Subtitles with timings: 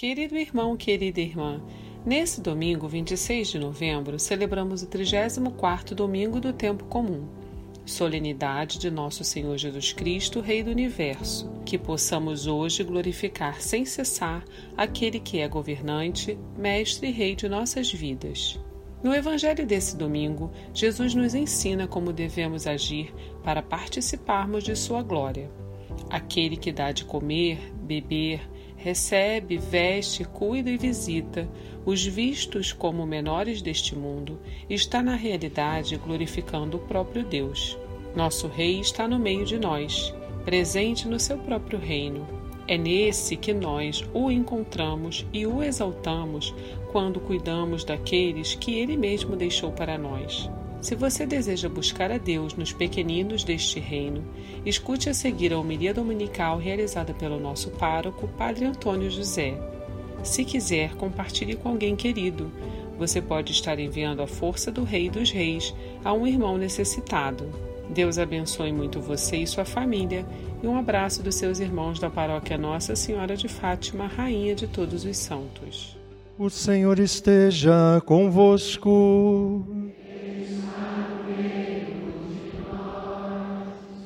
[0.00, 1.62] Querido irmão, querida irmã,
[2.06, 7.28] nesse domingo, 26 de novembro, celebramos o 34º domingo do tempo comum.
[7.84, 14.42] Solenidade de nosso Senhor Jesus Cristo, Rei do Universo, que possamos hoje glorificar sem cessar
[14.74, 18.58] aquele que é governante, mestre e rei de nossas vidas.
[19.02, 23.12] No Evangelho desse domingo, Jesus nos ensina como devemos agir
[23.44, 25.50] para participarmos de Sua glória.
[26.08, 28.40] Aquele que dá de comer, beber,
[28.82, 31.48] recebe, veste, cuida e visita
[31.84, 37.78] os vistos como menores deste mundo, está na realidade glorificando o próprio Deus.
[38.14, 40.14] Nosso Rei está no meio de nós,
[40.44, 42.26] presente no seu próprio reino.
[42.66, 46.54] É nesse que nós o encontramos e o exaltamos
[46.92, 50.50] quando cuidamos daqueles que ele mesmo deixou para nós.
[50.80, 54.24] Se você deseja buscar a Deus nos pequeninos deste reino,
[54.64, 59.60] escute a seguir a homilia dominical realizada pelo nosso pároco, Padre Antônio José.
[60.22, 62.50] Se quiser, compartilhe com alguém querido.
[62.98, 67.44] Você pode estar enviando a força do Rei dos Reis a um irmão necessitado.
[67.90, 70.24] Deus abençoe muito você e sua família
[70.62, 75.04] e um abraço dos seus irmãos da paróquia Nossa Senhora de Fátima, Rainha de todos
[75.04, 75.96] os santos.
[76.38, 79.66] O Senhor esteja convosco.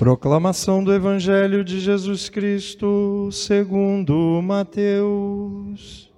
[0.05, 6.12] Proclamação do Evangelho de Jesus Cristo, segundo Mateus.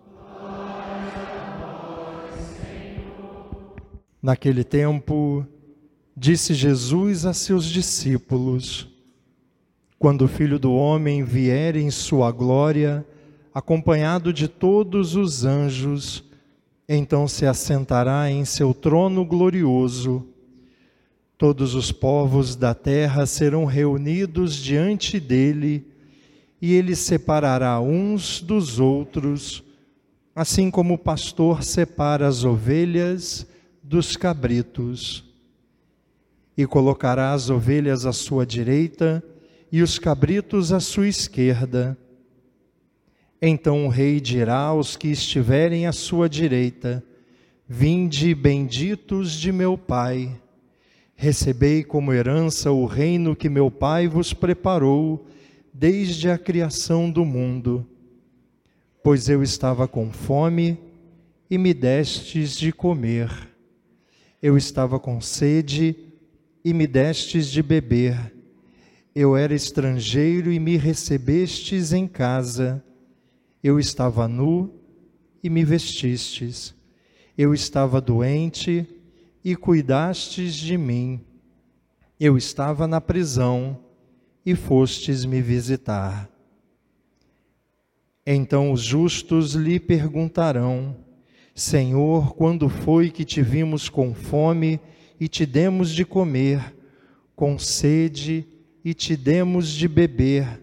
[4.21, 5.47] Naquele tempo,
[6.17, 8.89] disse Jesus a seus discípulos:
[10.01, 13.07] Quando o Filho do Homem vier em sua glória,
[13.55, 16.25] acompanhado de todos os anjos,
[16.89, 20.27] então se assentará em seu trono glorioso
[21.39, 25.87] Todos os povos da terra serão reunidos diante dele,
[26.63, 29.63] e ele separará uns dos outros,
[30.35, 33.47] assim como o pastor separa as ovelhas
[33.83, 35.25] dos cabritos.
[36.57, 39.23] E colocará as ovelhas à sua direita
[39.71, 41.99] e os cabritos à sua esquerda.
[43.43, 47.05] Então o rei dirá aos que estiverem à sua direita:
[47.69, 50.41] Vinde, benditos de meu Pai
[51.17, 55.27] Recebei como herança o reino que meu Pai vos preparou
[55.73, 57.87] desde a criação do mundo.
[59.03, 60.79] Pois eu estava com fome
[61.51, 63.31] e me destes de comer.
[64.43, 65.97] Eu estava com sede
[66.63, 68.35] e me destes de beber.
[69.15, 72.85] Eu era estrangeiro e me recebestes em casa.
[73.63, 74.75] Eu estava nu
[75.43, 76.75] e me vestistes.
[77.39, 78.96] Eu estava doente e
[79.55, 81.21] cuidastes de mim.
[82.19, 83.79] Eu estava na prisão
[84.45, 86.29] e fostes me visitar.
[88.27, 90.97] Então os justos lhe perguntarão:
[91.55, 94.81] Senhor, quando foi que te vimos com fome
[95.21, 96.75] e te demos de comer,
[97.37, 98.45] com sede
[98.85, 100.61] e te demos de beber?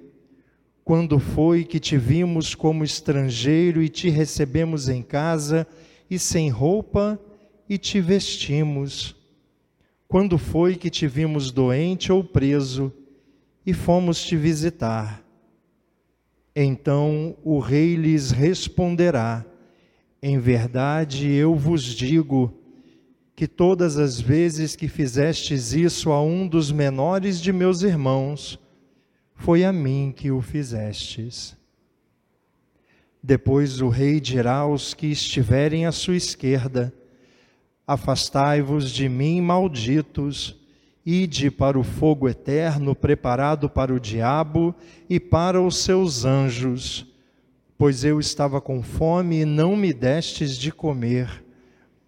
[0.83, 5.65] Quando foi que te vimos como estrangeiro e te recebemos em casa
[6.09, 7.17] e sem roupa
[7.67, 9.15] e te vestimos?
[10.07, 12.93] Quando foi que te vimos doente ou preso
[13.65, 15.23] e fomos te visitar?
[16.55, 19.45] Então o rei lhes responderá:
[20.21, 22.53] Em verdade eu vos digo
[23.35, 28.59] que todas as vezes que fizestes isso a um dos menores de meus irmãos,
[29.33, 31.57] foi a mim que o fizestes.
[33.21, 36.93] Depois o rei dirá aos que estiverem à sua esquerda:
[37.85, 40.55] Afastai-vos de mim, malditos,
[41.05, 44.73] ide para o fogo eterno preparado para o diabo
[45.09, 47.05] e para os seus anjos.
[47.77, 51.43] Pois eu estava com fome e não me destes de comer,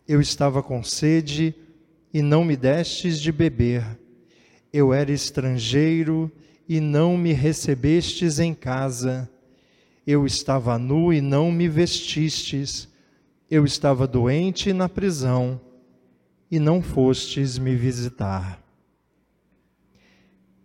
[0.08, 1.53] eu estava com sede
[2.14, 3.84] e não me destes de beber,
[4.72, 6.31] eu era estrangeiro
[6.69, 9.30] e não me recebestes em casa,
[10.08, 12.88] eu estava nu e não me vestistes,
[13.52, 15.59] eu estava doente na prisão
[16.50, 18.62] e não fostes me visitar.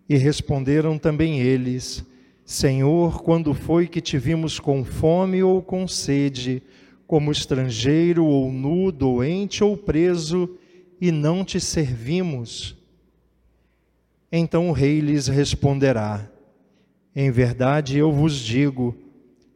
[0.08, 2.04] E responderam também eles:
[2.44, 6.62] Senhor, quando foi que te vimos com fome ou com sede,
[7.06, 10.58] como estrangeiro ou nu, doente ou preso,
[11.00, 12.76] e não te servimos?
[14.32, 16.28] Então o rei lhes responderá:
[17.14, 18.96] Em verdade eu vos digo,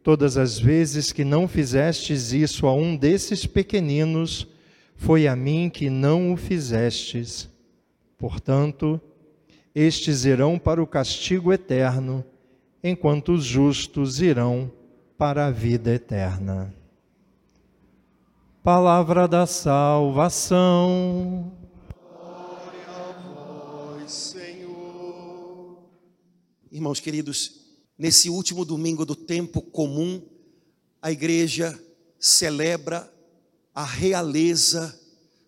[0.03, 4.47] todas as vezes que não fizestes isso a um desses pequeninos,
[4.95, 7.49] foi a mim que não o fizestes.
[8.17, 8.99] Portanto,
[9.73, 12.23] estes irão para o castigo eterno,
[12.83, 14.71] enquanto os justos irão
[15.17, 16.73] para a vida eterna.
[18.63, 21.51] Palavra da salvação.
[22.17, 25.77] Glória a vós, Senhor.
[26.71, 27.61] Irmãos queridos,
[27.97, 30.21] nesse último domingo do tempo comum,
[31.01, 31.79] a igreja
[32.17, 33.13] celebra
[33.75, 34.97] a realeza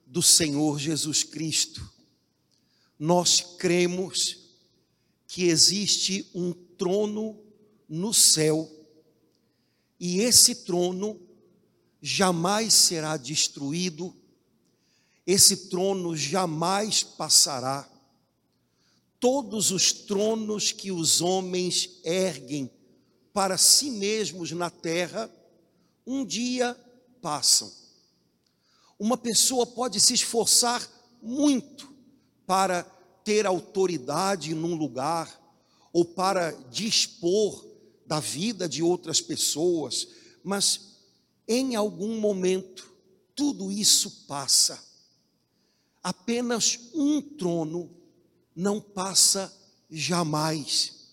[0.06, 1.90] do Senhor Jesus Cristo.
[3.00, 4.38] Nós cremos
[5.26, 7.40] que existe um trono
[7.88, 8.70] no céu
[9.98, 11.20] e esse trono
[12.02, 14.14] jamais será destruído,
[15.26, 17.90] esse trono jamais passará.
[19.20, 22.70] Todos os tronos que os homens erguem
[23.34, 25.32] para si mesmos na terra,
[26.06, 26.76] um dia
[27.22, 27.77] passam.
[29.00, 30.90] Uma pessoa pode se esforçar
[31.22, 31.94] muito
[32.46, 32.84] para
[33.24, 35.40] ter autoridade num lugar
[35.92, 37.66] ou para dispor
[38.06, 40.08] da vida de outras pessoas,
[40.44, 40.98] mas
[41.48, 42.92] em algum momento
[43.36, 44.82] tudo isso passa.
[46.02, 47.92] Apenas um trono
[48.56, 49.54] não passa
[49.90, 51.12] jamais.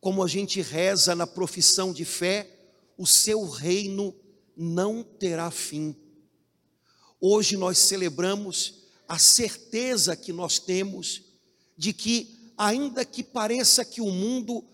[0.00, 2.50] Como a gente reza na profissão de fé,
[2.96, 4.14] o seu reino
[4.56, 5.94] não terá fim.
[7.20, 11.22] Hoje nós celebramos a certeza que nós temos
[11.76, 14.64] de que, ainda que pareça que o mundo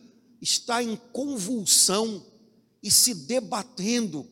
[0.40, 2.26] está em convulsão
[2.82, 4.28] e se debatendo,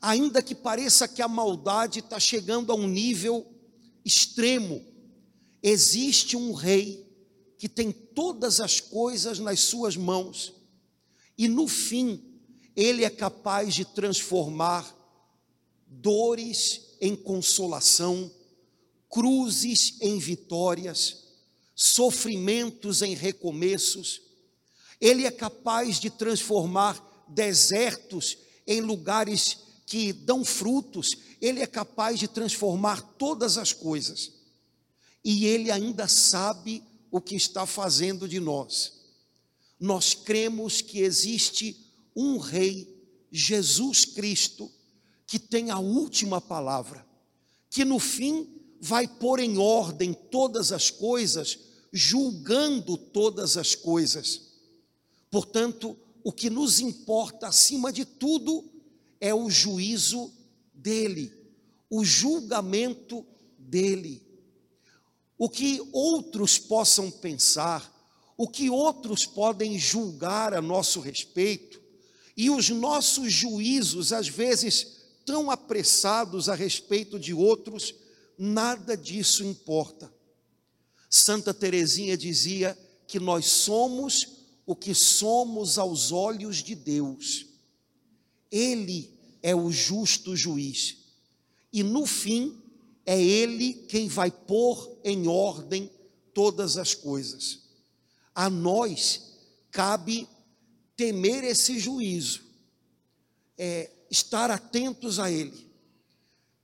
[0.00, 3.46] ainda que pareça que a maldade está chegando a um nível
[4.04, 4.82] extremo,
[5.62, 7.04] existe um rei
[7.58, 10.52] que tem todas as coisas nas suas mãos,
[11.36, 12.22] e no fim,
[12.76, 14.94] ele é capaz de transformar
[15.86, 18.30] dores em consolação,
[19.10, 21.24] cruzes em vitórias,
[21.74, 24.22] sofrimentos em recomeços,
[25.00, 32.26] ele é capaz de transformar desertos em lugares que dão frutos, Ele é capaz de
[32.26, 34.32] transformar todas as coisas.
[35.22, 38.94] E Ele ainda sabe o que está fazendo de nós.
[39.78, 41.76] Nós cremos que existe
[42.16, 42.92] um Rei,
[43.30, 44.70] Jesus Cristo,
[45.34, 47.04] que tem a última palavra,
[47.68, 48.48] que no fim
[48.80, 51.58] vai pôr em ordem todas as coisas,
[51.92, 54.42] julgando todas as coisas.
[55.32, 58.64] Portanto, o que nos importa acima de tudo
[59.20, 60.32] é o juízo
[60.72, 61.32] dele,
[61.90, 63.26] o julgamento
[63.58, 64.22] dele.
[65.36, 67.92] O que outros possam pensar,
[68.36, 71.82] o que outros podem julgar a nosso respeito,
[72.36, 74.93] e os nossos juízos, às vezes
[75.24, 77.94] tão apressados a respeito de outros,
[78.38, 80.12] nada disso importa.
[81.08, 82.76] Santa Teresinha dizia
[83.06, 87.46] que nós somos o que somos aos olhos de Deus.
[88.50, 89.12] Ele
[89.42, 90.96] é o justo juiz.
[91.72, 92.60] E no fim,
[93.04, 95.90] é Ele quem vai pôr em ordem
[96.32, 97.60] todas as coisas.
[98.34, 99.34] A nós
[99.70, 100.26] cabe
[100.96, 102.42] temer esse juízo,
[103.58, 105.68] é, estar atentos a Ele,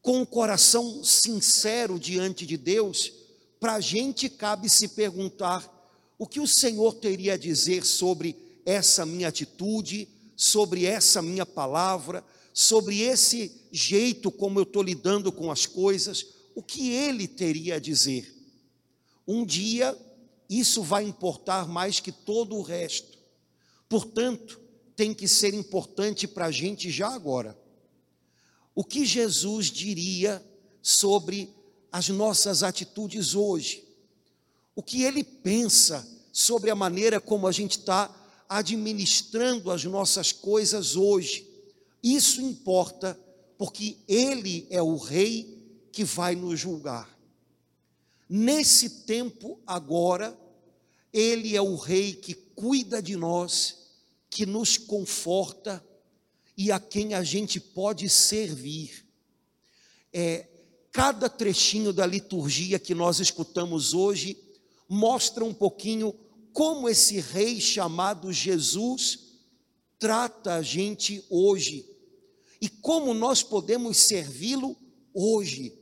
[0.01, 3.13] com o coração sincero diante de Deus,
[3.59, 5.69] para a gente cabe se perguntar
[6.19, 12.25] o que o Senhor teria a dizer sobre essa minha atitude, sobre essa minha palavra,
[12.55, 17.81] sobre esse jeito como eu estou lidando com as coisas, o que ele teria a
[17.81, 18.35] dizer?
[19.27, 19.97] Um dia
[20.49, 23.19] isso vai importar mais que todo o resto.
[23.89, 24.61] Portanto,
[25.01, 27.59] tem que ser importante para a gente já agora.
[28.75, 30.45] O que Jesus diria
[30.83, 31.49] sobre
[31.91, 33.91] as nossas atitudes hoje?
[34.81, 38.11] o que ele pensa sobre a maneira como a gente está
[38.49, 41.47] administrando as nossas coisas hoje.
[42.03, 43.19] Isso importa,
[43.59, 47.15] porque ele é o rei que vai nos julgar.
[48.27, 50.35] Nesse tempo agora,
[51.13, 53.80] ele é o rei que cuida de nós,
[54.31, 55.85] que nos conforta
[56.57, 59.05] e a quem a gente pode servir.
[60.13, 60.47] É,
[60.93, 64.39] cada trechinho da liturgia que nós escutamos hoje
[64.89, 66.15] mostra um pouquinho
[66.53, 69.31] como esse rei chamado Jesus
[69.99, 71.87] trata a gente hoje
[72.61, 74.77] e como nós podemos servi-lo
[75.15, 75.79] hoje.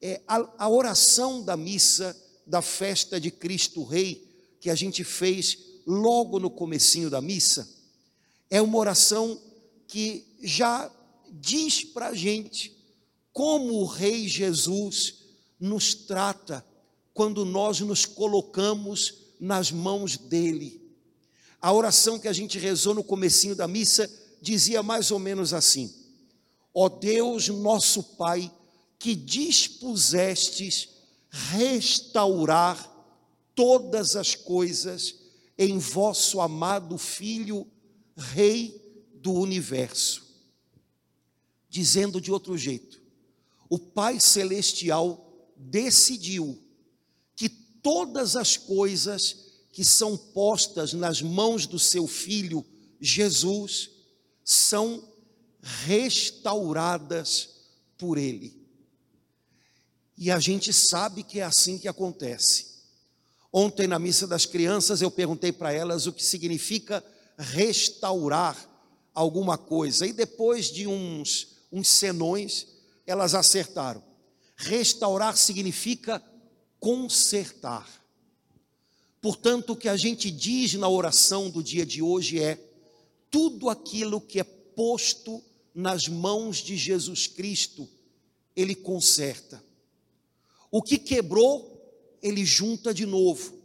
[0.00, 4.22] É, a, a oração da missa da festa de Cristo Rei
[4.60, 7.68] que a gente fez logo no comecinho da missa
[8.50, 9.40] é uma oração
[9.86, 10.90] que já
[11.30, 12.76] diz para a gente
[13.32, 15.14] como o Rei Jesus
[15.58, 16.64] nos trata
[17.12, 20.80] quando nós nos colocamos nas mãos dele.
[21.60, 24.10] A oração que a gente rezou no comecinho da missa
[24.40, 25.92] dizia mais ou menos assim:
[26.72, 28.52] Ó Deus, nosso Pai,
[28.98, 30.88] que dispusestes
[31.30, 32.90] restaurar
[33.54, 35.23] todas as coisas
[35.56, 37.66] em vosso amado Filho,
[38.16, 38.80] Rei
[39.14, 40.22] do universo.
[41.68, 43.02] Dizendo de outro jeito,
[43.68, 46.60] o Pai Celestial decidiu
[47.34, 52.64] que todas as coisas que são postas nas mãos do seu Filho
[53.00, 53.90] Jesus
[54.44, 55.12] são
[55.60, 57.48] restauradas
[57.98, 58.62] por Ele.
[60.16, 62.73] E a gente sabe que é assim que acontece.
[63.56, 67.04] Ontem, na missa das crianças, eu perguntei para elas o que significa
[67.38, 68.68] restaurar
[69.14, 70.04] alguma coisa.
[70.04, 72.66] E depois de uns, uns senões,
[73.06, 74.02] elas acertaram.
[74.56, 76.20] Restaurar significa
[76.80, 77.88] consertar.
[79.22, 82.58] Portanto, o que a gente diz na oração do dia de hoje é:
[83.30, 85.40] tudo aquilo que é posto
[85.72, 87.88] nas mãos de Jesus Cristo,
[88.56, 89.62] Ele conserta.
[90.72, 91.73] O que quebrou,
[92.24, 93.62] Ele junta de novo.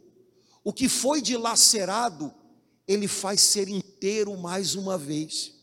[0.62, 2.30] O que foi dilacerado,
[2.86, 5.54] Ele faz ser inteiro mais uma vez.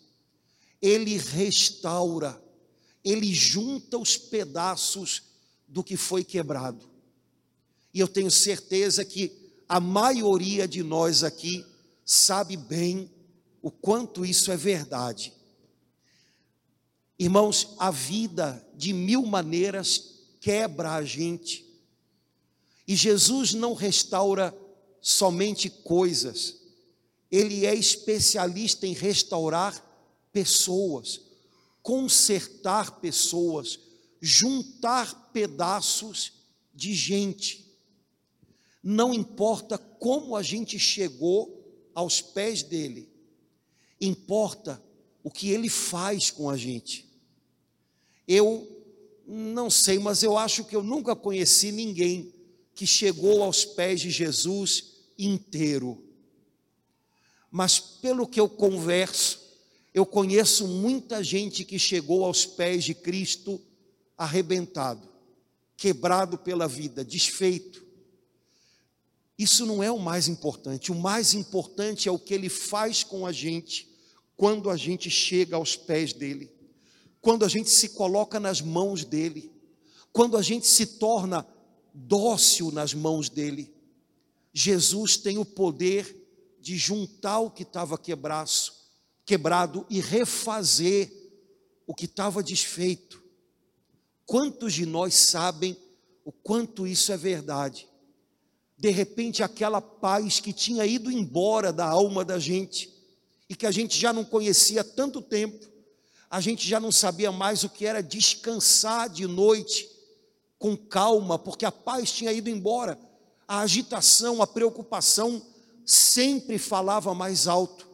[0.82, 2.42] Ele restaura,
[3.04, 5.22] Ele junta os pedaços
[5.68, 6.89] do que foi quebrado.
[7.94, 9.32] E eu tenho certeza que
[9.70, 11.63] a maioria de nós aqui
[12.04, 13.12] sabe bem
[13.62, 15.34] o quanto isso é verdade.
[17.20, 21.67] Irmãos, a vida de mil maneiras quebra a gente.
[22.88, 24.58] E Jesus não restaura
[25.01, 26.62] somente coisas,
[27.29, 29.84] ele é especialista em restaurar
[30.32, 31.22] pessoas,
[31.84, 33.79] consertar pessoas,
[34.22, 36.34] juntar pedaços
[36.74, 37.67] de gente.
[38.82, 43.10] Não importa como a gente chegou aos pés dele,
[44.00, 44.82] importa
[45.24, 47.06] o que ele faz com a gente.
[48.25, 48.65] Eu
[49.27, 52.34] não sei, mas eu acho que eu nunca conheci ninguém
[52.78, 56.02] que chegou aos pés de Jesus inteiro.
[57.52, 59.42] Mas pelo que eu converso,
[59.94, 63.60] eu conheço muita gente que chegou aos pés de Cristo
[64.18, 65.10] arrebentado,
[65.76, 67.86] quebrado pela vida, desfeito.
[69.38, 70.92] Isso não é o mais importante.
[70.92, 73.90] O mais importante é o que ele faz com a gente
[74.38, 76.56] quando a gente chega aos pés dele
[77.28, 79.52] quando a gente se coloca nas mãos dele,
[80.14, 81.46] quando a gente se torna
[81.98, 83.74] dócil nas mãos dele.
[84.54, 86.16] Jesus tem o poder
[86.60, 87.98] de juntar o que estava
[89.25, 91.12] quebrado e refazer
[91.88, 93.24] o que estava desfeito.
[94.25, 95.75] Quantos de nós sabem
[96.24, 97.88] o quanto isso é verdade?
[98.77, 102.94] De repente, aquela paz que tinha ido embora da alma da gente
[103.50, 105.66] e que a gente já não conhecia há tanto tempo,
[106.30, 109.97] a gente já não sabia mais o que era descansar de noite
[110.60, 113.00] com calma, porque a paz tinha ido embora.
[113.48, 115.42] A agitação, a preocupação
[115.86, 117.88] sempre falava mais alto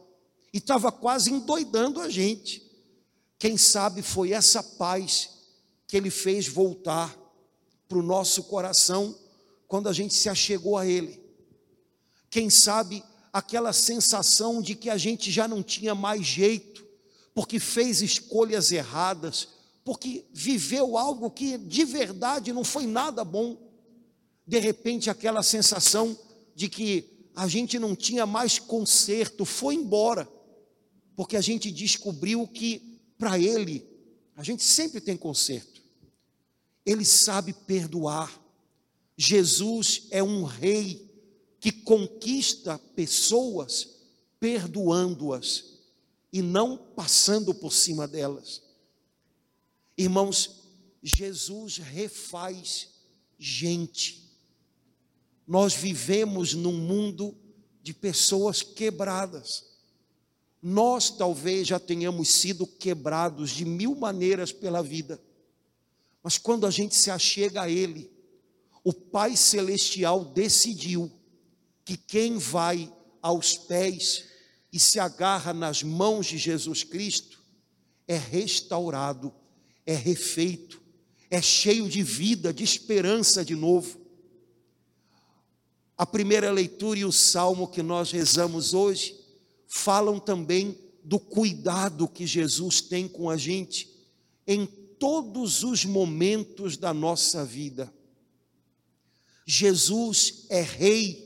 [0.52, 2.62] e estava quase endoidando a gente.
[3.38, 5.30] Quem sabe foi essa paz
[5.86, 7.16] que ele fez voltar
[7.88, 9.14] para o nosso coração
[9.68, 11.22] quando a gente se achegou a ele.
[12.30, 16.84] Quem sabe aquela sensação de que a gente já não tinha mais jeito
[17.34, 19.48] porque fez escolhas erradas,
[19.84, 23.56] porque viveu algo que de verdade não foi nada bom.
[24.46, 26.18] De repente, aquela sensação
[26.54, 30.28] de que a gente não tinha mais conserto foi embora,
[31.14, 33.86] porque a gente descobriu que para Ele,
[34.34, 35.82] a gente sempre tem conserto.
[36.84, 38.40] Ele sabe perdoar.
[39.16, 41.10] Jesus é um rei
[41.60, 43.88] que conquista pessoas
[44.40, 45.74] perdoando-as
[46.32, 48.63] e não passando por cima delas.
[49.96, 50.62] Irmãos,
[51.02, 52.88] Jesus refaz
[53.38, 54.24] gente.
[55.46, 57.36] Nós vivemos num mundo
[57.82, 59.66] de pessoas quebradas.
[60.62, 65.20] Nós talvez já tenhamos sido quebrados de mil maneiras pela vida,
[66.22, 68.10] mas quando a gente se achega a Ele,
[68.82, 71.12] o Pai Celestial decidiu
[71.84, 74.24] que quem vai aos pés
[74.72, 77.44] e se agarra nas mãos de Jesus Cristo,
[78.08, 79.34] é restaurado,
[79.86, 80.80] é refeito,
[81.30, 84.00] é cheio de vida, de esperança de novo.
[85.96, 89.16] A primeira leitura e o salmo que nós rezamos hoje
[89.66, 93.88] falam também do cuidado que Jesus tem com a gente
[94.46, 97.92] em todos os momentos da nossa vida.
[99.46, 101.24] Jesus é rei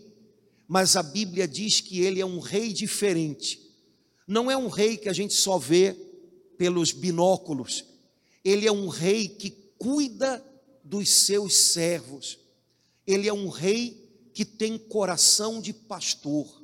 [0.69, 3.59] mas a Bíblia diz que ele é um rei diferente.
[4.27, 5.97] Não é um rei que a gente só vê
[6.59, 7.87] pelos binóculos.
[8.49, 10.43] Ele é um rei que cuida
[10.83, 12.39] dos seus servos.
[13.07, 16.63] Ele é um rei que tem coração de pastor.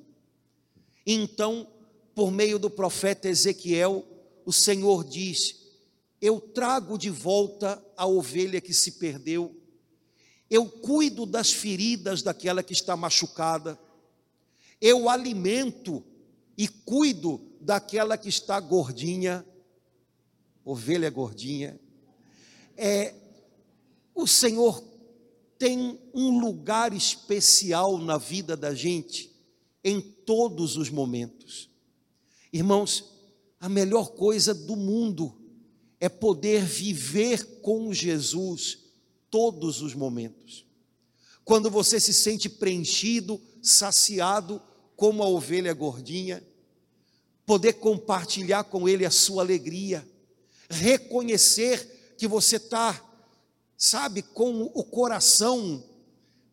[1.07, 1.69] Então,
[2.14, 4.03] por meio do profeta Ezequiel,
[4.47, 5.57] o Senhor diz:
[6.23, 9.55] Eu trago de volta a ovelha que se perdeu,
[10.49, 13.79] eu cuido das feridas daquela que está machucada,
[14.81, 16.03] eu alimento
[16.57, 19.45] e cuido daquela que está gordinha,
[20.64, 21.78] ovelha gordinha.
[22.76, 23.14] É,
[24.14, 24.83] o Senhor
[25.59, 29.30] tem um lugar especial na vida da gente
[29.83, 31.68] em todos os momentos.
[32.52, 33.12] Irmãos,
[33.61, 35.35] a melhor coisa do mundo
[36.00, 38.78] é poder viver com Jesus
[39.30, 40.64] todos os momentos.
[41.44, 44.62] Quando você se sente preenchido, saciado,
[44.97, 46.42] como a ovelha gordinha,
[47.44, 50.06] poder compartilhar com Ele a sua alegria,
[50.68, 53.02] reconhecer que você está,
[53.76, 55.85] sabe, com o coração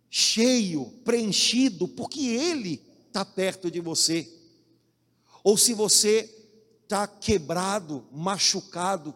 [0.10, 4.32] cheio, preenchido, porque Ele está perto de você.
[5.44, 6.30] Ou se você
[6.84, 9.16] está quebrado, machucado,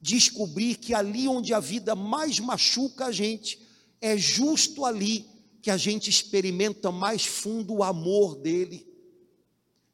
[0.00, 3.60] descobrir que ali onde a vida mais machuca a gente,
[4.00, 5.26] é justo ali
[5.62, 8.86] que a gente experimenta mais fundo o amor dele,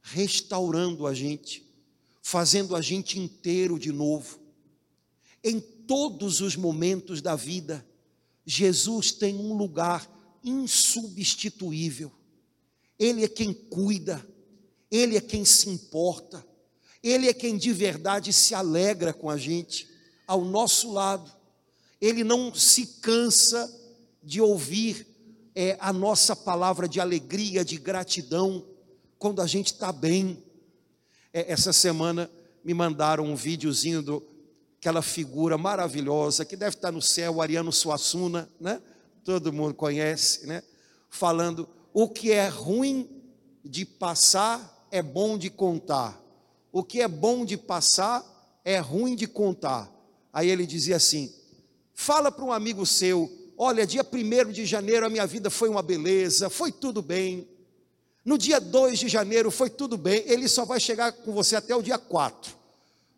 [0.03, 1.65] restaurando a gente,
[2.23, 4.39] fazendo a gente inteiro de novo.
[5.45, 7.85] Em todos os momentos da vida,
[8.47, 10.09] Jesus tem um lugar
[10.43, 12.11] insubstituível.
[12.99, 14.25] Ele é quem cuida,
[14.93, 16.47] ele é quem se importa,
[17.03, 19.89] Ele é quem de verdade se alegra com a gente,
[20.27, 21.33] ao nosso lado.
[22.01, 23.69] Ele não se cansa
[24.23, 25.07] de ouvir
[25.55, 28.65] é, a nossa palavra de alegria, de gratidão,
[29.19, 30.45] quando a gente está bem.
[31.33, 32.31] É, essa semana
[32.65, 34.33] me mandaram um videozinho do
[34.79, 38.83] aquela figura maravilhosa que deve estar no céu, Ariano Suassuna, né?
[39.25, 40.61] Todo mundo conhece, né?
[41.09, 43.09] Falando o que é ruim
[43.65, 46.21] de passar é bom de contar.
[46.73, 48.25] O que é bom de passar
[48.65, 49.89] é ruim de contar.
[50.33, 51.33] Aí ele dizia assim:
[51.95, 55.83] fala para um amigo seu, olha, dia 1 de janeiro a minha vida foi uma
[55.83, 57.47] beleza, foi tudo bem.
[58.25, 61.75] No dia 2 de janeiro foi tudo bem, ele só vai chegar com você até
[61.75, 62.57] o dia 4.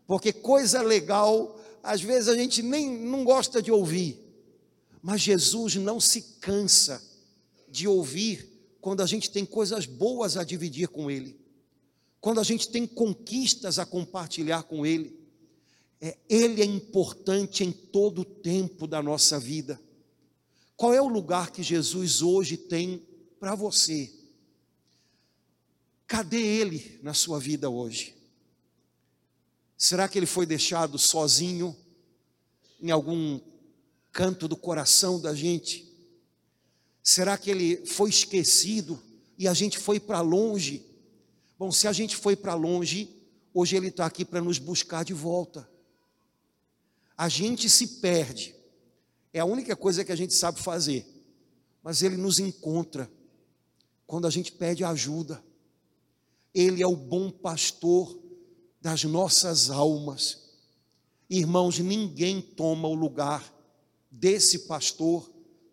[0.06, 4.20] Porque coisa legal, às vezes a gente nem não gosta de ouvir.
[5.02, 7.02] Mas Jesus não se cansa
[7.68, 11.44] de ouvir quando a gente tem coisas boas a dividir com ele
[12.24, 15.14] quando a gente tem conquistas a compartilhar com Ele,
[16.00, 19.78] é, Ele é importante em todo o tempo da nossa vida.
[20.74, 23.02] Qual é o lugar que Jesus hoje tem
[23.38, 24.10] para você?
[26.06, 28.14] Cadê Ele na sua vida hoje?
[29.76, 31.76] Será que Ele foi deixado sozinho
[32.80, 33.40] em algum
[34.12, 35.92] canto do coração da gente?
[37.02, 39.00] Será que Ele foi esquecido
[39.36, 40.86] e a gente foi para longe?
[41.58, 43.08] Bom, se a gente foi para longe,
[43.52, 45.68] hoje Ele está aqui para nos buscar de volta.
[47.16, 48.54] A gente se perde,
[49.32, 51.06] é a única coisa que a gente sabe fazer,
[51.82, 53.10] mas Ele nos encontra
[54.06, 55.42] quando a gente pede ajuda.
[56.54, 58.16] Ele é o bom pastor
[58.80, 60.44] das nossas almas.
[61.28, 63.52] Irmãos, ninguém toma o lugar
[64.10, 65.30] desse pastor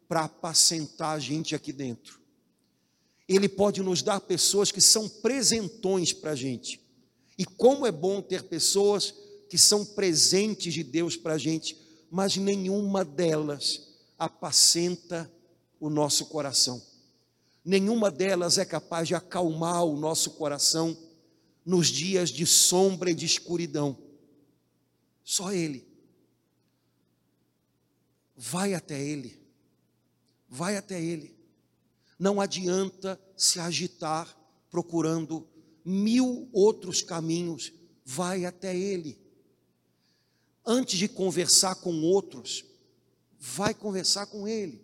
[0.08, 2.20] para apacentar a gente aqui dentro.
[3.28, 6.82] Ele pode nos dar pessoas que são presentões para a gente.
[7.38, 9.14] E como é bom ter pessoas
[9.50, 11.78] que são presentes de Deus para a gente,
[12.10, 15.32] mas nenhuma delas apacenta
[15.80, 16.82] o nosso coração.
[17.64, 20.98] Nenhuma delas é capaz de acalmar o nosso coração
[21.66, 23.98] nos dias de sombra e de escuridão.
[25.24, 25.88] Só Ele.
[28.36, 29.40] Vai até Ele.
[30.50, 31.36] Vai até Ele.
[32.18, 34.38] Não adianta se agitar
[34.70, 35.48] procurando
[35.84, 37.72] mil outros caminhos,
[38.06, 39.20] vai até Ele.
[40.66, 42.64] Antes de conversar com outros,
[43.40, 44.84] vai conversar com Ele.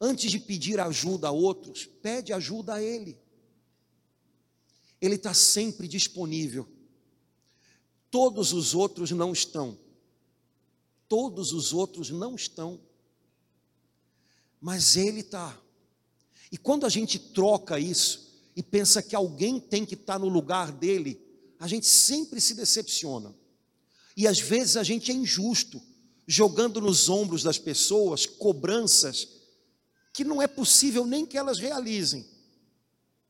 [0.00, 3.18] Antes de pedir ajuda a outros, pede ajuda a Ele.
[5.00, 6.68] Ele está sempre disponível.
[8.10, 9.78] Todos os outros não estão.
[11.08, 12.80] Todos os outros não estão.
[14.60, 15.60] Mas Ele está.
[16.50, 20.70] E quando a gente troca isso e pensa que alguém tem que estar no lugar
[20.70, 21.20] dele,
[21.58, 23.34] a gente sempre se decepciona.
[24.16, 25.82] E às vezes a gente é injusto,
[26.26, 29.28] jogando nos ombros das pessoas cobranças
[30.14, 32.24] que não é possível nem que elas realizem.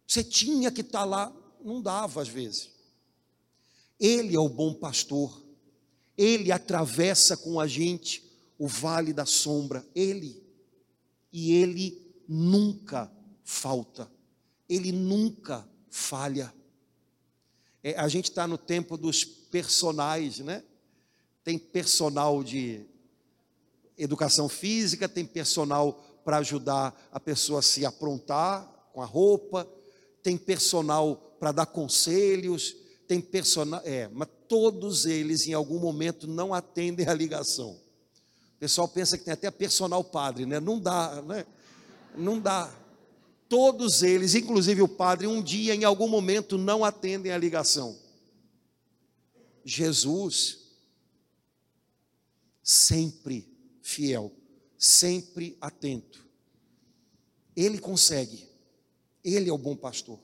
[0.07, 2.69] Você tinha que estar lá, não dava às vezes.
[3.99, 5.43] Ele é o bom pastor.
[6.17, 8.23] Ele atravessa com a gente
[8.59, 9.85] o vale da sombra.
[9.95, 10.45] Ele.
[11.33, 13.11] E ele nunca
[13.43, 14.13] falta.
[14.69, 16.53] Ele nunca falha.
[17.83, 20.63] É, a gente está no tempo dos personagens, né?
[21.43, 22.85] Tem personal de
[23.97, 29.69] educação física, tem personal para ajudar a pessoa a se aprontar com a roupa,
[30.23, 36.55] tem personal para dar conselhos, tem personal, é, mas todos eles em algum momento não
[36.55, 37.73] atendem a ligação.
[38.57, 40.59] O pessoal pensa que tem até personal padre, né?
[40.59, 41.45] Não dá, né?
[42.17, 42.73] Não dá.
[43.49, 47.99] Todos eles, inclusive o padre, um dia em algum momento não atendem a ligação.
[49.65, 50.65] Jesus
[52.63, 53.47] sempre
[53.83, 54.33] fiel,
[54.85, 56.29] sempre atento.
[57.57, 58.47] Ele consegue.
[59.25, 60.21] Ele é o bom pastor.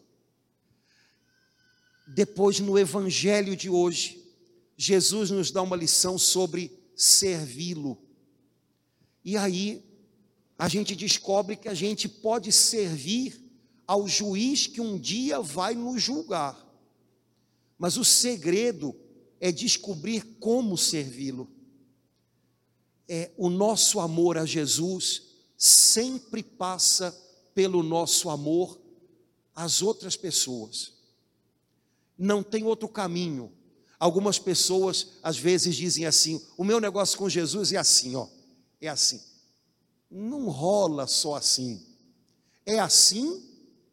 [2.06, 4.22] Depois, no evangelho de hoje,
[4.76, 7.96] Jesus nos dá uma lição sobre servi-lo.
[9.24, 9.82] E aí,
[10.58, 13.42] a gente descobre que a gente pode servir
[13.86, 16.68] ao juiz que um dia vai nos julgar.
[17.78, 18.94] Mas o segredo
[19.40, 21.50] é descobrir como servi-lo.
[23.12, 25.22] É o nosso amor a Jesus
[25.58, 27.10] sempre passa
[27.52, 28.80] pelo nosso amor
[29.54, 31.00] às outras pessoas
[32.20, 33.50] não tem outro caminho.
[33.98, 38.28] Algumas pessoas às vezes dizem assim: o meu negócio com Jesus é assim, ó,
[38.78, 39.22] é assim.
[40.10, 41.82] Não rola só assim.
[42.66, 43.42] É assim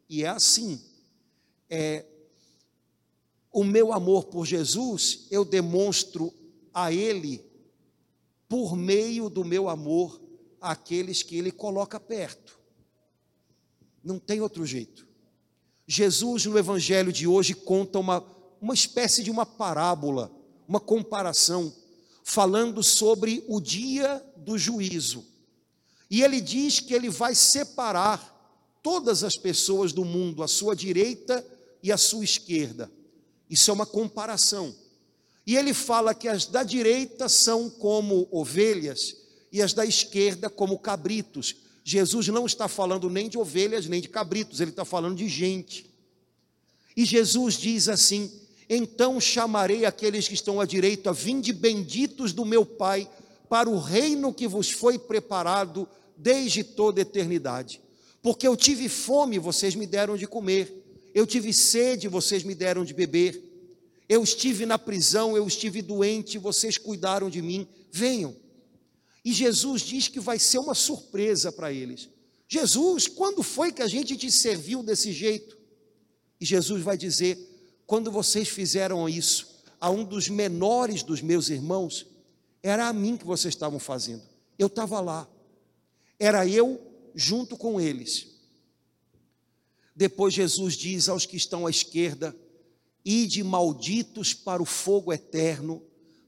[0.08, 0.78] e é assim.
[1.70, 2.04] É,
[3.50, 6.32] o meu amor por Jesus eu demonstro
[6.72, 7.42] a Ele
[8.48, 10.20] por meio do meu amor
[10.60, 12.58] àqueles que Ele coloca perto.
[14.02, 15.06] Não tem outro jeito.
[15.86, 18.24] Jesus, no evangelho de hoje, conta uma,
[18.60, 20.30] uma espécie de uma parábola,
[20.66, 21.72] uma comparação,
[22.22, 25.24] falando sobre o dia do juízo.
[26.10, 28.34] E ele diz que ele vai separar
[28.82, 31.44] todas as pessoas do mundo, à sua direita
[31.82, 32.90] e à sua esquerda.
[33.48, 34.74] Isso é uma comparação.
[35.48, 39.16] E ele fala que as da direita são como ovelhas
[39.50, 41.56] e as da esquerda como cabritos.
[41.82, 45.90] Jesus não está falando nem de ovelhas nem de cabritos, ele está falando de gente.
[46.94, 48.30] E Jesus diz assim:
[48.68, 53.08] Então chamarei aqueles que estão à direita, vinde benditos do meu Pai,
[53.48, 57.80] para o reino que vos foi preparado desde toda a eternidade.
[58.20, 60.84] Porque eu tive fome, vocês me deram de comer,
[61.14, 63.47] eu tive sede, vocês me deram de beber,
[64.08, 68.34] eu estive na prisão, eu estive doente, vocês cuidaram de mim, venham.
[69.24, 72.08] E Jesus diz que vai ser uma surpresa para eles.
[72.48, 75.58] Jesus, quando foi que a gente te serviu desse jeito?
[76.40, 77.38] E Jesus vai dizer:
[77.86, 82.06] quando vocês fizeram isso a um dos menores dos meus irmãos,
[82.62, 84.22] era a mim que vocês estavam fazendo.
[84.58, 85.28] Eu estava lá.
[86.18, 86.80] Era eu
[87.14, 88.28] junto com eles.
[89.94, 92.34] Depois Jesus diz aos que estão à esquerda:
[93.04, 95.82] Ide malditos para o fogo eterno,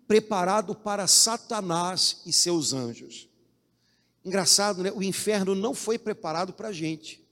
[0.06, 3.28] preparado para Satanás e seus anjos.
[4.24, 4.92] Engraçado, né?
[4.92, 7.24] O inferno não foi preparado para a gente,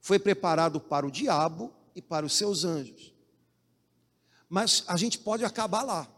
[0.00, 3.12] foi preparado para o diabo e para os seus anjos.
[4.48, 6.08] Mas a gente pode acabar lá.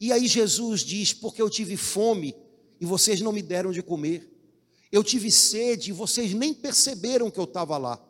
[0.00, 2.34] E aí Jesus diz: Porque eu tive fome
[2.80, 4.30] e vocês não me deram de comer,
[4.90, 8.02] eu tive sede e vocês nem perceberam que eu estava lá.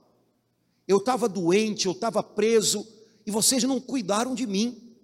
[0.87, 2.87] Eu estava doente, eu estava preso
[3.27, 4.95] e vocês não cuidaram de mim.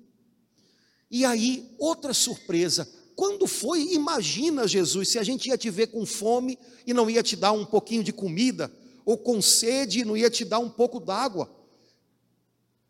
[1.11, 2.89] E aí, outra surpresa.
[3.15, 7.23] Quando foi, imagina Jesus, se a gente ia te ver com fome e não ia
[7.23, 8.71] te dar um pouquinho de comida,
[9.05, 11.51] ou com sede e não ia te dar um pouco d'água.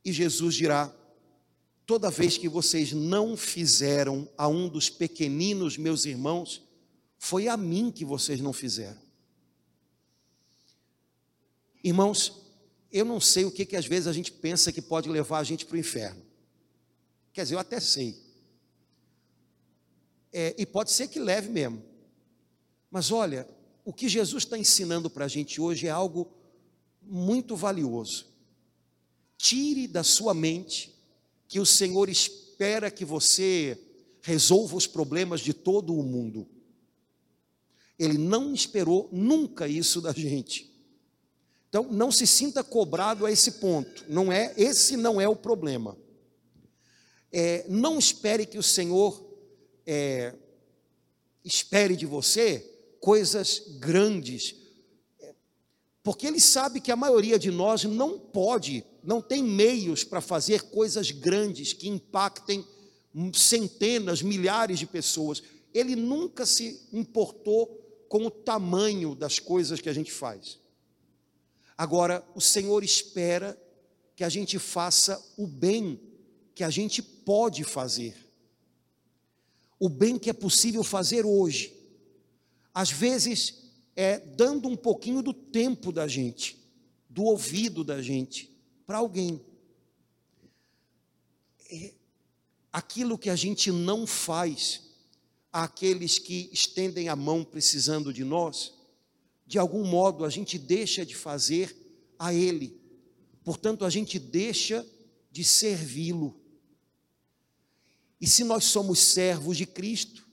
[0.05, 0.93] E Jesus dirá:
[1.87, 6.63] toda vez que vocês não fizeram a um dos pequeninos meus irmãos,
[7.19, 9.01] foi a mim que vocês não fizeram.
[11.85, 12.46] Irmãos,
[12.99, 15.45] eu não sei o que, que às vezes a gente pensa que pode levar a
[15.45, 16.23] gente para o inferno.
[17.33, 18.17] Quer dizer, eu até sei.
[20.33, 21.83] É, e pode ser que leve mesmo.
[22.91, 23.47] Mas olha,
[23.85, 26.33] o que Jesus está ensinando para a gente hoje é algo
[27.03, 28.27] muito valioso.
[29.37, 30.95] Tire da sua mente
[31.47, 33.79] que o Senhor espera que você
[34.23, 36.49] resolva os problemas de todo o mundo.
[37.99, 40.76] Ele não esperou nunca isso da gente.
[41.79, 44.05] Então, não se sinta cobrado a esse ponto.
[44.09, 45.97] Não é, esse não é o problema
[47.39, 49.23] é, não espere que o Senhor
[49.87, 50.35] é,
[51.45, 52.61] espere de você
[52.99, 54.55] coisas grandes,
[56.03, 60.63] porque Ele sabe que a maioria de nós não pode não tem meios para fazer
[60.63, 62.67] coisas grandes que impactem
[63.35, 65.43] centenas, milhares de pessoas.
[65.73, 67.67] Ele nunca se importou
[68.09, 70.59] com o tamanho das coisas que a gente faz.
[71.77, 73.61] Agora, o Senhor espera
[74.15, 76.01] que a gente faça o bem
[76.55, 78.17] que a gente pode fazer.
[79.79, 81.75] O bem que é possível fazer hoje.
[82.73, 86.59] Às vezes, é dando um pouquinho do tempo da gente,
[87.11, 88.51] do ouvido da gente
[88.87, 89.45] para alguém.
[91.71, 91.93] É
[92.73, 94.83] aquilo que a gente não faz
[95.53, 98.75] àqueles que estendem a mão precisando de nós,
[99.47, 101.75] de algum modo a gente deixa de fazer
[102.19, 102.81] a Ele,
[103.45, 104.85] portanto a gente deixa
[105.31, 106.41] de servi-lo.
[108.21, 110.27] E se nós somos servos de Cristo,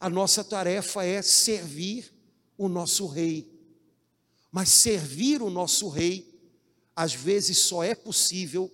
[0.00, 2.12] a nossa tarefa é servir
[2.56, 3.52] o nosso Rei.
[4.50, 6.34] Mas servir o nosso Rei
[6.94, 8.72] às vezes só é possível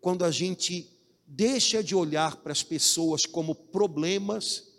[0.00, 0.90] quando a gente
[1.24, 4.72] deixa de olhar para as pessoas como problemas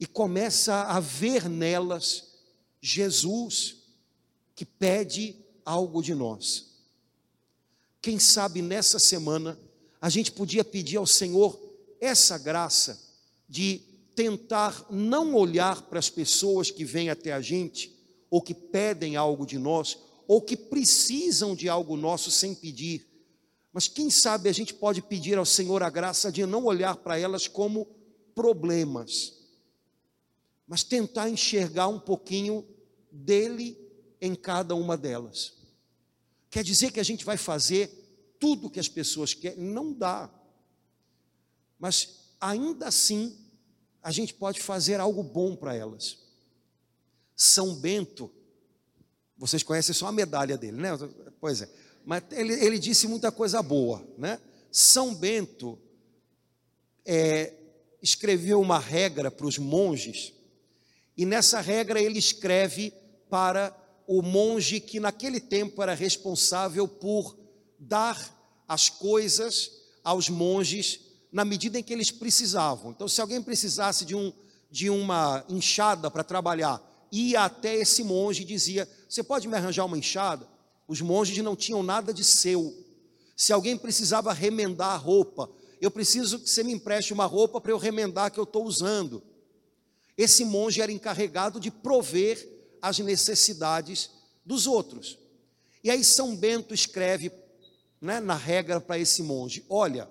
[0.00, 2.27] e começa a ver nelas
[2.80, 3.76] Jesus
[4.54, 6.68] que pede algo de nós.
[8.00, 9.58] Quem sabe nessa semana
[10.00, 11.58] a gente podia pedir ao Senhor
[12.00, 13.00] essa graça
[13.48, 13.80] de
[14.14, 17.96] tentar não olhar para as pessoas que vêm até a gente
[18.30, 23.06] ou que pedem algo de nós ou que precisam de algo nosso sem pedir.
[23.72, 27.18] Mas quem sabe a gente pode pedir ao Senhor a graça de não olhar para
[27.18, 27.86] elas como
[28.34, 29.37] problemas,
[30.68, 32.64] mas tentar enxergar um pouquinho
[33.10, 33.76] dele
[34.20, 35.54] em cada uma delas.
[36.50, 37.90] Quer dizer que a gente vai fazer
[38.38, 39.58] tudo que as pessoas querem?
[39.58, 40.30] Não dá.
[41.78, 43.36] Mas ainda assim,
[44.02, 46.18] a gente pode fazer algo bom para elas.
[47.34, 48.30] São Bento
[49.38, 50.90] vocês conhecem só a medalha dele, né?
[51.40, 51.70] Pois é.
[52.04, 54.40] Mas ele, ele disse muita coisa boa, né?
[54.72, 55.78] São Bento
[57.06, 57.54] é,
[58.02, 60.32] escreveu uma regra para os monges,
[61.18, 62.94] e nessa regra ele escreve
[63.28, 63.76] para
[64.06, 67.36] o monge que naquele tempo era responsável por
[67.76, 68.16] dar
[68.68, 69.72] as coisas
[70.04, 71.00] aos monges
[71.32, 72.92] na medida em que eles precisavam.
[72.92, 74.32] Então, se alguém precisasse de, um,
[74.70, 79.86] de uma enxada para trabalhar, ia até esse monge e dizia: Você pode me arranjar
[79.86, 80.46] uma enxada?
[80.86, 82.72] Os monges não tinham nada de seu.
[83.36, 85.50] Se alguém precisava remendar a roupa,
[85.80, 89.22] eu preciso que você me empreste uma roupa para eu remendar que eu estou usando.
[90.18, 92.46] Esse monge era encarregado de prover
[92.82, 94.10] as necessidades
[94.44, 95.18] dos outros.
[95.82, 97.32] E aí São Bento escreve
[98.00, 100.10] né, na regra para esse monge: Olha,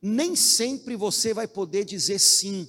[0.00, 2.66] nem sempre você vai poder dizer sim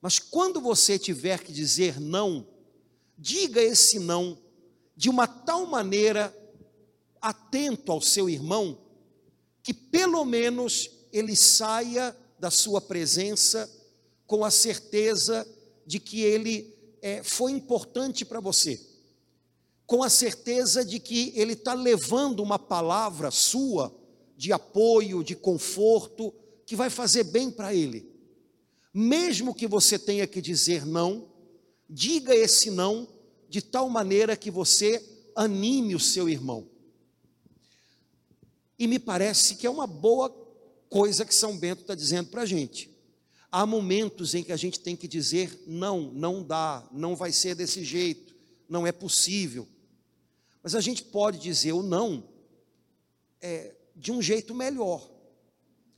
[0.00, 2.46] mas quando você tiver que dizer não,
[3.16, 4.38] diga esse não
[4.96, 6.34] de uma tal maneira
[7.20, 8.78] atento ao seu irmão,
[9.62, 13.68] que pelo menos ele saia da sua presença
[14.28, 15.48] com a certeza
[15.86, 18.78] de que ele é, foi importante para você,
[19.86, 23.92] com a certeza de que ele está levando uma palavra sua
[24.36, 26.32] de apoio, de conforto,
[26.66, 28.06] que vai fazer bem para ele.
[28.92, 31.26] Mesmo que você tenha que dizer não,
[31.88, 33.08] diga esse não
[33.48, 35.02] de tal maneira que você
[35.34, 36.68] anime o seu irmão.
[38.78, 40.28] E me parece que é uma boa
[40.90, 42.97] coisa que São Bento está dizendo para a gente.
[43.50, 47.54] Há momentos em que a gente tem que dizer não, não dá, não vai ser
[47.54, 48.34] desse jeito,
[48.68, 49.66] não é possível.
[50.62, 52.28] Mas a gente pode dizer o não
[53.40, 55.10] é, de um jeito melhor.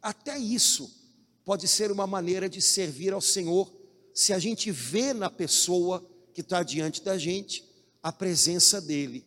[0.01, 1.01] Até isso
[1.45, 3.73] pode ser uma maneira de servir ao Senhor,
[4.15, 7.65] se a gente vê na pessoa que está diante da gente
[8.03, 9.27] a presença dEle.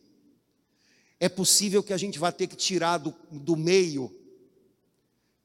[1.20, 4.10] É possível que a gente vá ter que tirar do, do meio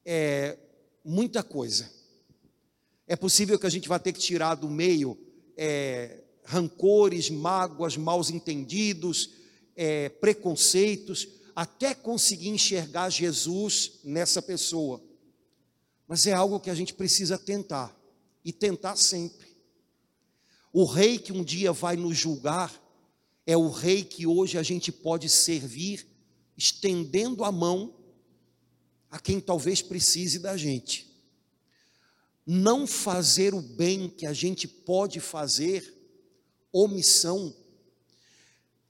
[0.04, 0.58] é,
[1.04, 1.90] muita coisa.
[3.10, 5.18] É possível que a gente vá ter que tirar do meio
[5.56, 9.30] é, rancores, mágoas, maus entendidos,
[9.74, 15.02] é, preconceitos, até conseguir enxergar Jesus nessa pessoa.
[16.06, 18.00] Mas é algo que a gente precisa tentar,
[18.44, 19.48] e tentar sempre.
[20.72, 22.80] O rei que um dia vai nos julgar
[23.44, 26.06] é o rei que hoje a gente pode servir,
[26.56, 27.92] estendendo a mão
[29.10, 31.09] a quem talvez precise da gente.
[32.46, 35.94] Não fazer o bem que a gente pode fazer,
[36.72, 37.54] omissão,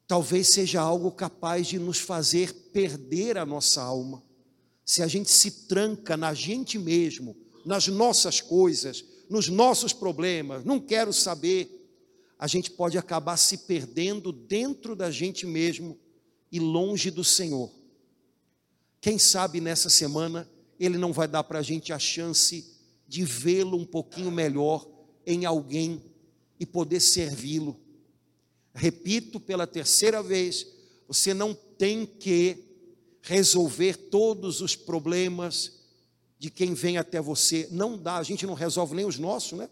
[0.06, 4.22] talvez seja algo capaz de nos fazer perder a nossa alma
[4.90, 10.80] se a gente se tranca na gente mesmo, nas nossas coisas, nos nossos problemas, não
[10.80, 11.88] quero saber,
[12.36, 15.96] a gente pode acabar se perdendo dentro da gente mesmo
[16.50, 17.70] e longe do Senhor.
[19.00, 22.79] Quem sabe nessa semana ele não vai dar para a gente a chance
[23.10, 24.88] de vê-lo um pouquinho melhor
[25.26, 26.00] em alguém
[26.60, 27.76] e poder servi-lo.
[28.72, 30.64] Repito pela terceira vez:
[31.08, 32.56] você não tem que
[33.20, 35.80] resolver todos os problemas
[36.38, 37.68] de quem vem até você.
[37.72, 39.68] Não dá, a gente não resolve nem os nossos, né?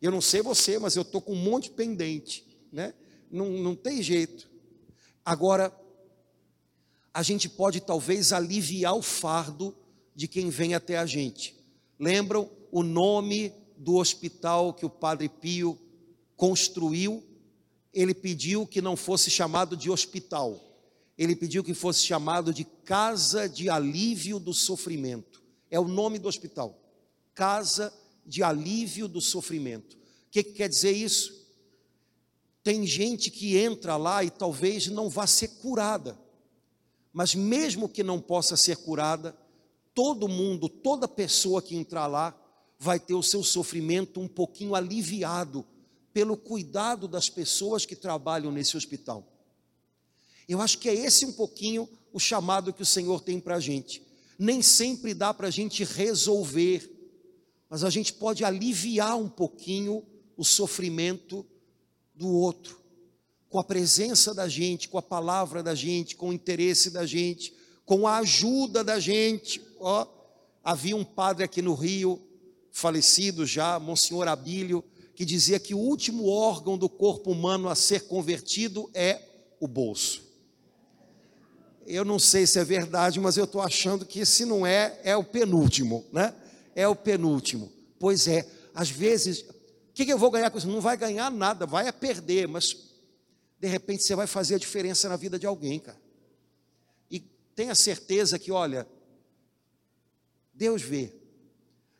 [0.00, 2.94] Eu não sei você, mas eu estou com um monte pendente, né?
[3.30, 4.50] Não, não tem jeito.
[5.24, 5.72] Agora,
[7.14, 9.72] a gente pode talvez aliviar o fardo
[10.16, 11.54] de quem vem até a gente.
[11.96, 15.78] Lembram o nome do hospital que o Padre Pio
[16.34, 17.22] construiu?
[17.92, 20.58] Ele pediu que não fosse chamado de hospital,
[21.18, 25.42] ele pediu que fosse chamado de Casa de Alívio do Sofrimento.
[25.70, 26.80] É o nome do hospital.
[27.34, 27.92] Casa
[28.26, 29.94] de Alívio do Sofrimento.
[29.94, 31.46] O que, que quer dizer isso?
[32.62, 36.18] Tem gente que entra lá e talvez não vá ser curada,
[37.12, 39.36] mas mesmo que não possa ser curada,
[39.94, 42.34] todo mundo, toda pessoa que entrar lá,
[42.82, 45.64] vai ter o seu sofrimento um pouquinho aliviado
[46.12, 49.24] pelo cuidado das pessoas que trabalham nesse hospital.
[50.48, 53.60] Eu acho que é esse um pouquinho o chamado que o Senhor tem para a
[53.60, 54.02] gente.
[54.36, 56.90] Nem sempre dá para a gente resolver,
[57.70, 60.04] mas a gente pode aliviar um pouquinho
[60.36, 61.46] o sofrimento
[62.12, 62.80] do outro,
[63.48, 67.54] com a presença da gente, com a palavra da gente, com o interesse da gente,
[67.86, 69.62] com a ajuda da gente.
[69.78, 70.04] Ó,
[70.64, 72.20] havia um padre aqui no Rio,
[72.72, 74.82] falecido já, Monsenhor Abílio,
[75.14, 79.20] que dizia que o último órgão do corpo humano a ser convertido é
[79.60, 80.24] o bolso.
[81.86, 85.16] Eu não sei se é verdade, mas eu estou achando que se não é, é
[85.16, 86.34] o penúltimo, né?
[86.74, 87.70] É o penúltimo.
[87.98, 90.68] Pois é, às vezes, o que, que eu vou ganhar com isso?
[90.68, 92.76] Não vai ganhar nada, vai a perder, mas
[93.60, 96.00] de repente você vai fazer a diferença na vida de alguém, cara.
[97.10, 97.20] E
[97.54, 98.86] tenha certeza que, olha,
[100.54, 101.21] Deus vê.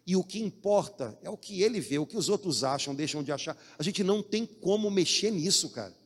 [0.06, 3.22] E o que importa é o que ele vê, o que os outros acham, deixam
[3.22, 3.56] de achar.
[3.78, 5.96] A gente não tem como mexer nisso, cara.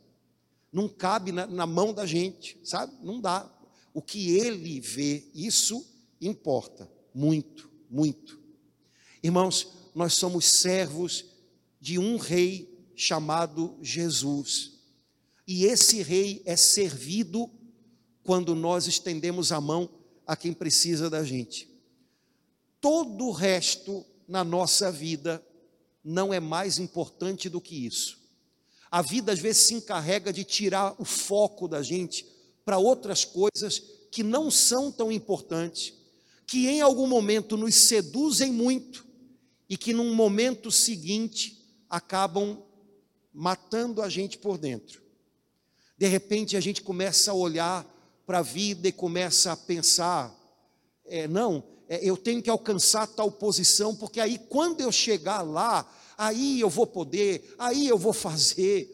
[0.71, 2.93] Não cabe na, na mão da gente, sabe?
[3.03, 3.51] Não dá.
[3.95, 5.87] O que ele vê, isso
[6.21, 8.39] importa muito, muito.
[9.23, 11.25] Irmãos, nós somos servos
[11.81, 14.73] de um rei chamado Jesus.
[15.49, 17.51] E esse rei é servido
[18.23, 19.89] quando nós estendemos a mão
[20.27, 21.76] a quem precisa da gente
[22.81, 25.45] todo o resto na nossa vida
[26.05, 28.19] não é mais importante do que isso.
[28.91, 32.27] A vida às vezes se encarrega de tirar o foco da gente
[32.65, 35.93] para outras coisas que não são tão importantes,
[36.47, 39.05] que em algum momento nos seduzem muito
[39.69, 42.63] e que num momento seguinte acabam
[43.33, 45.03] matando a gente por dentro.
[45.99, 47.85] De repente a gente começa a olhar
[48.27, 50.35] para a vida e começa a pensar:
[51.05, 55.89] é, não, é, eu tenho que alcançar tal posição, porque aí quando eu chegar lá,
[56.19, 58.93] aí eu vou poder, aí eu vou fazer.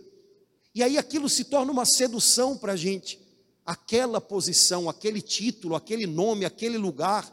[0.74, 3.20] E aí aquilo se torna uma sedução para a gente.
[3.64, 7.30] Aquela posição, aquele título, aquele nome, aquele lugar.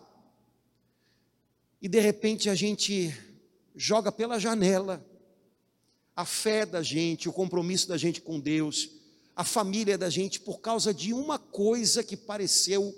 [1.82, 3.14] E de repente a gente
[3.76, 5.06] joga pela janela
[6.16, 8.90] a fé da gente, o compromisso da gente com Deus,
[9.36, 12.94] a família da gente, por causa de uma coisa que pareceu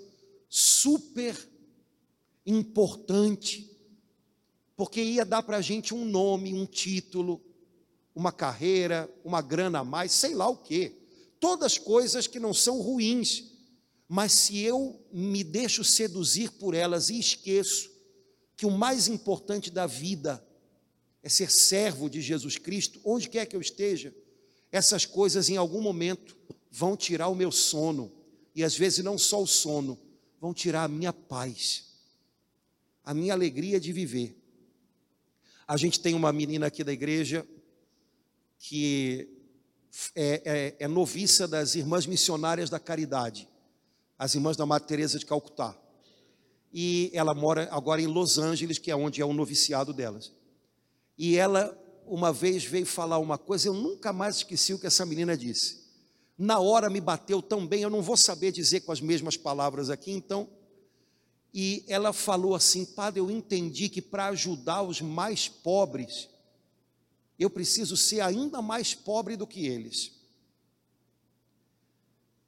[0.48, 1.36] super
[2.44, 3.70] importante,
[4.76, 7.40] porque ia dar para a gente um nome, um título,
[8.14, 10.96] uma carreira, uma grana a mais, sei lá o quê.
[11.38, 13.44] Todas coisas que não são ruins,
[14.08, 17.90] mas se eu me deixo seduzir por elas e esqueço
[18.56, 20.44] que o mais importante da vida
[21.22, 24.14] é ser servo de Jesus Cristo, onde quer que eu esteja,
[24.70, 26.36] essas coisas em algum momento
[26.70, 28.12] vão tirar o meu sono,
[28.54, 29.98] e às vezes não só o sono,
[30.40, 31.91] vão tirar a minha paz
[33.04, 34.36] a minha alegria de viver.
[35.66, 37.46] A gente tem uma menina aqui da igreja
[38.58, 39.28] que
[40.14, 43.48] é, é, é noviça das Irmãs Missionárias da Caridade,
[44.18, 45.76] as Irmãs da Madre Teresa de Calcutá.
[46.72, 50.32] E ela mora agora em Los Angeles, que é onde é o noviciado delas.
[51.18, 55.06] E ela uma vez veio falar uma coisa, eu nunca mais esqueci o que essa
[55.06, 55.82] menina disse.
[56.36, 59.90] Na hora me bateu tão bem, eu não vou saber dizer com as mesmas palavras
[59.90, 60.48] aqui, então
[61.52, 66.28] e ela falou assim: Padre, eu entendi que para ajudar os mais pobres,
[67.38, 70.12] eu preciso ser ainda mais pobre do que eles.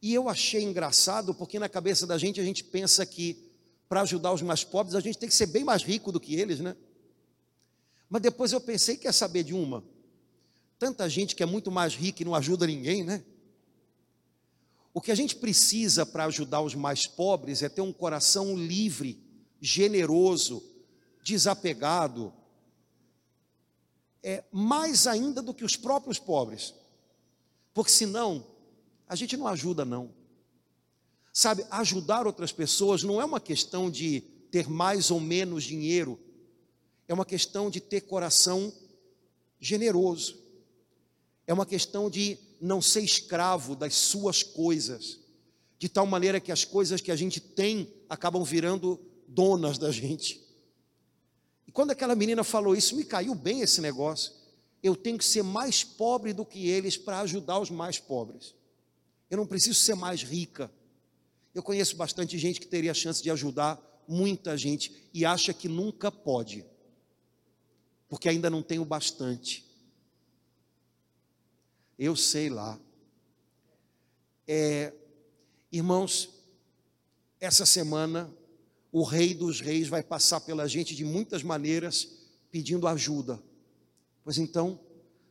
[0.01, 3.51] E eu achei engraçado, porque na cabeça da gente a gente pensa que
[3.89, 6.35] para ajudar os mais pobres a gente tem que ser bem mais rico do que
[6.35, 6.77] eles, né?
[8.09, 9.83] Mas depois eu pensei, quer saber de uma?
[10.79, 13.25] Tanta gente que é muito mais rica e não ajuda ninguém, né?
[14.95, 19.21] O que a gente precisa para ajudar os mais pobres é ter um coração livre,
[19.61, 20.63] generoso,
[21.25, 22.33] desapegado,
[24.23, 26.73] é mais ainda do que os próprios pobres.
[27.75, 28.47] Porque senão,
[29.09, 30.15] a gente não ajuda não.
[31.33, 34.21] Sabe, ajudar outras pessoas não é uma questão de
[34.53, 36.21] ter mais ou menos dinheiro,
[37.09, 38.73] é uma questão de ter coração
[39.59, 40.39] generoso,
[41.49, 45.21] é uma questão de não ser escravo das suas coisas,
[45.79, 50.41] de tal maneira que as coisas que a gente tem acabam virando donas da gente.
[51.67, 54.33] E quando aquela menina falou isso, me caiu bem esse negócio.
[54.83, 58.55] Eu tenho que ser mais pobre do que eles para ajudar os mais pobres.
[59.31, 60.71] Eu não preciso ser mais rica
[61.55, 65.69] eu conheço bastante gente que teria a chance de ajudar muita gente e acha que
[65.69, 66.65] nunca pode,
[68.09, 69.65] porque ainda não tem o bastante.
[71.99, 72.79] Eu sei lá.
[74.47, 74.93] É,
[75.71, 76.31] irmãos,
[77.41, 78.33] essa semana
[78.93, 82.09] o Rei dos Reis vai passar pela gente de muitas maneiras
[82.51, 83.43] pedindo ajuda.
[84.23, 84.79] Pois então,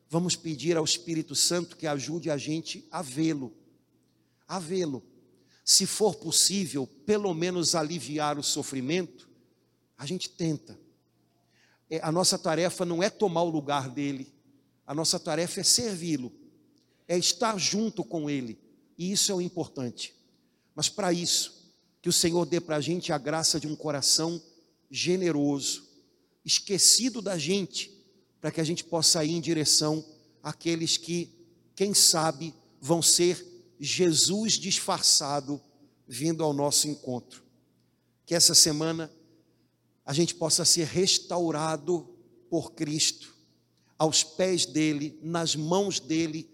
[0.09, 3.53] vamos pedir ao Espírito Santo que ajude a gente a vê-lo,
[4.47, 5.03] a vê-lo
[5.63, 9.29] se for possível, pelo menos aliviar o sofrimento,
[9.97, 10.77] a gente tenta.
[11.89, 14.33] É, a nossa tarefa não é tomar o lugar dele,
[14.85, 16.31] a nossa tarefa é servi-lo,
[17.07, 18.59] é estar junto com ele,
[18.97, 20.13] e isso é o importante.
[20.75, 24.41] Mas para isso, que o Senhor dê para a gente a graça de um coração
[24.89, 25.87] generoso,
[26.43, 27.91] esquecido da gente,
[28.41, 30.05] para que a gente possa ir em direção
[30.41, 31.29] àqueles que,
[31.75, 33.45] quem sabe, vão ser
[33.79, 35.61] Jesus disfarçado
[36.07, 37.43] vindo ao nosso encontro.
[38.25, 39.11] Que essa semana
[40.05, 42.09] a gente possa ser restaurado
[42.49, 43.33] por Cristo,
[43.97, 46.49] aos pés dele, nas mãos dele,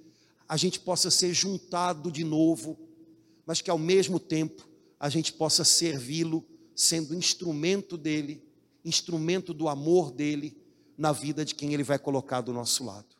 [0.49, 2.75] a gente possa ser juntado de novo,
[3.45, 4.67] mas que ao mesmo tempo
[4.99, 6.43] a gente possa servi-lo
[6.75, 8.43] sendo instrumento dele,
[8.83, 10.57] instrumento do amor dele
[10.97, 13.18] na vida de quem ele vai colocar do nosso lado.